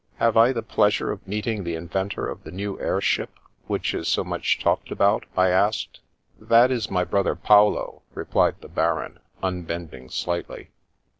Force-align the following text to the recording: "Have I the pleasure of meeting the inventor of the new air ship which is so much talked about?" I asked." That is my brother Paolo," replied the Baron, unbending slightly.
"Have 0.15 0.35
I 0.35 0.51
the 0.51 0.63
pleasure 0.63 1.11
of 1.11 1.27
meeting 1.27 1.63
the 1.63 1.75
inventor 1.75 2.25
of 2.27 2.43
the 2.43 2.49
new 2.49 2.79
air 2.81 2.99
ship 3.01 3.35
which 3.67 3.93
is 3.93 4.07
so 4.07 4.23
much 4.23 4.57
talked 4.57 4.89
about?" 4.89 5.27
I 5.37 5.49
asked." 5.49 5.99
That 6.51 6.71
is 6.71 6.89
my 6.89 7.03
brother 7.03 7.35
Paolo," 7.35 8.01
replied 8.15 8.61
the 8.61 8.67
Baron, 8.67 9.19
unbending 9.43 10.09
slightly. 10.09 10.71